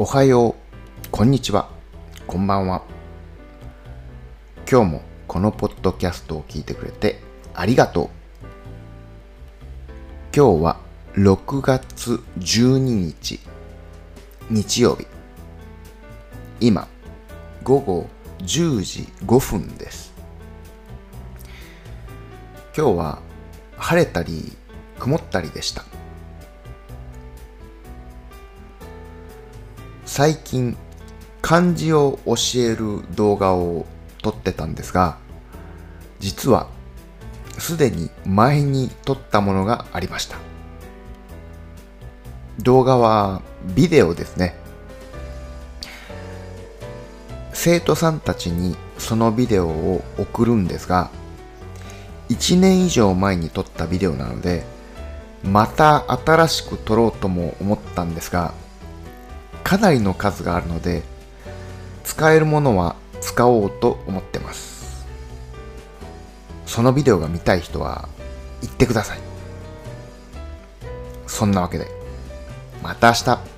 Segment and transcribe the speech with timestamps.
[0.00, 1.68] おはよう、こんにちは、
[2.28, 2.84] こんばんは。
[4.70, 7.20] 今日もこのポッドキャストを聞いてくれて
[7.52, 8.08] ありがとう。
[10.32, 10.76] 今日は
[11.14, 13.40] 6月12日、
[14.48, 15.04] 日曜日。
[16.60, 16.86] 今、
[17.64, 18.06] 午後
[18.38, 20.14] 10時5分です。
[22.76, 23.18] 今日は
[23.76, 24.56] 晴れたり
[25.00, 25.97] 曇ったりでした。
[30.18, 30.76] 最近
[31.42, 33.86] 漢字を教える動画を
[34.20, 35.16] 撮ってたんですが
[36.18, 36.66] 実は
[37.56, 40.36] すでに前に撮ったものがありました。
[42.58, 43.42] 動画は
[43.76, 44.56] ビデオですね。
[47.52, 51.12] 生徒さんたちにそのビデオを送るんですが
[52.28, 54.64] 1年以上前に撮ったビデオなので
[55.44, 58.52] また新しく撮ろうとも思ったんですが
[59.68, 61.02] かなりの数があるので
[62.02, 65.06] 使えるものは使おうと思ってます。
[66.64, 68.08] そのビデオが見たい人は
[68.62, 69.18] 言ってください。
[71.26, 71.86] そんなわけで
[72.82, 73.57] また明日。